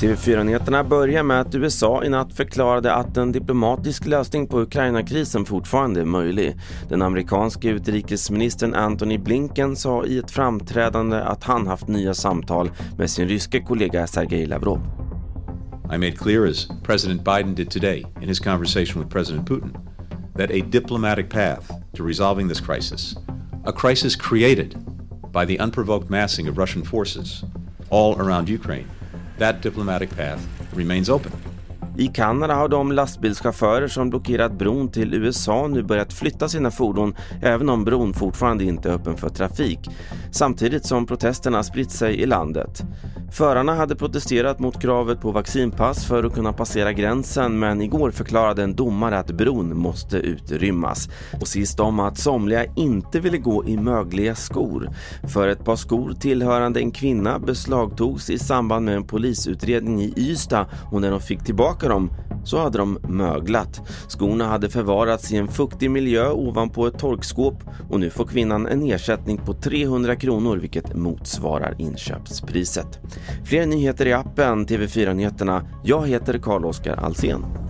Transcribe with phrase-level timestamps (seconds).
[0.00, 6.00] TV4-nyheterna börjar med att USA i natt förklarade att en diplomatisk lösning på Ukraina-krisen fortfarande
[6.00, 6.56] är möjlig.
[6.88, 13.10] Den amerikanske utrikesministern Antony Blinken sa i ett framträdande att han haft nya samtal med
[13.10, 14.80] sin ryske kollega Sergej Lavrov.
[15.94, 19.72] I made clear, as President Biden did today in his conversation with President Putin,
[20.36, 23.16] that a diplomatic path to resolving this crisis,
[23.64, 24.76] a crisis created
[25.32, 27.44] by the unprovoked massing of Russian forces
[27.90, 28.86] all around Ukraine,
[29.38, 30.40] that diplomatic path
[30.74, 31.32] remains open.
[31.98, 37.14] I Kanada har de lastbilschaufförer som blockerat bron till USA nu börjat flytta sina fordon
[37.42, 39.78] även om bron fortfarande inte är öppen för trafik.
[40.30, 42.82] Samtidigt som protesterna spritt sig i landet.
[43.32, 48.62] Förarna hade protesterat mot kravet på vaccinpass för att kunna passera gränsen men igår förklarade
[48.62, 51.08] en domare att bron måste utrymmas.
[51.40, 54.90] Och sist om att somliga inte ville gå i mögliga skor.
[55.32, 60.66] För ett par skor tillhörande en kvinna beslagtogs i samband med en polisutredning i Ystad
[60.92, 62.10] och när de fick tillbaka dem
[62.44, 63.80] så hade de möglat.
[64.08, 67.54] Skorna hade förvarats i en fuktig miljö ovanpå ett torkskåp
[67.90, 72.98] och nu får kvinnan en ersättning på 300 kronor vilket motsvarar inköpspriset.
[73.44, 75.66] Fler nyheter i appen TV4 Nyheterna.
[75.84, 77.69] Jag heter Carl-Oskar Alsen.